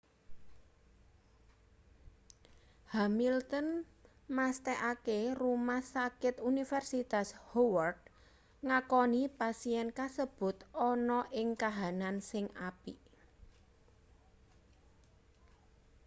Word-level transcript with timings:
hamilton 2.93 3.67
mesthekake 4.37 5.19
rumah 5.41 5.81
sakit 5.93 6.35
universitas 6.51 7.27
howard 7.49 7.99
ngakoni 8.67 9.23
pasien 9.39 9.87
kasebut 9.99 10.55
ana 10.91 11.19
ing 11.41 11.47
kahanan 11.61 12.15
sing 12.29 12.45
apik 12.69 12.99